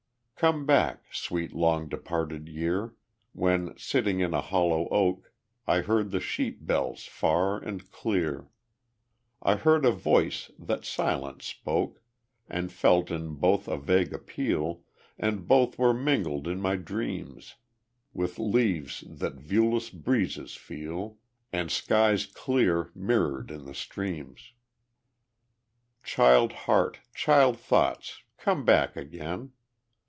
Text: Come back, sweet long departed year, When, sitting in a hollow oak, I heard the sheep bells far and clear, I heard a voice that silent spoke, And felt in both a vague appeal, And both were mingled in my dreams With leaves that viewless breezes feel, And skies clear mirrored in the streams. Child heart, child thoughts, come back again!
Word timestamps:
Come 0.35 0.65
back, 0.65 1.03
sweet 1.13 1.53
long 1.53 1.87
departed 1.87 2.49
year, 2.49 2.95
When, 3.31 3.77
sitting 3.77 4.21
in 4.21 4.33
a 4.33 4.41
hollow 4.41 4.87
oak, 4.89 5.31
I 5.67 5.81
heard 5.81 6.09
the 6.09 6.19
sheep 6.19 6.65
bells 6.65 7.05
far 7.05 7.59
and 7.59 7.91
clear, 7.91 8.47
I 9.43 9.53
heard 9.53 9.85
a 9.85 9.91
voice 9.91 10.49
that 10.57 10.83
silent 10.83 11.43
spoke, 11.43 12.01
And 12.49 12.71
felt 12.71 13.11
in 13.11 13.35
both 13.35 13.67
a 13.67 13.77
vague 13.77 14.13
appeal, 14.15 14.81
And 15.19 15.47
both 15.47 15.77
were 15.77 15.93
mingled 15.93 16.47
in 16.47 16.59
my 16.59 16.75
dreams 16.75 17.53
With 18.11 18.39
leaves 18.39 19.01
that 19.07 19.35
viewless 19.35 19.91
breezes 19.91 20.55
feel, 20.55 21.19
And 21.53 21.69
skies 21.69 22.25
clear 22.25 22.89
mirrored 22.95 23.51
in 23.51 23.65
the 23.65 23.75
streams. 23.75 24.53
Child 26.01 26.51
heart, 26.51 26.97
child 27.13 27.59
thoughts, 27.59 28.23
come 28.39 28.65
back 28.65 28.95
again! 28.95 29.51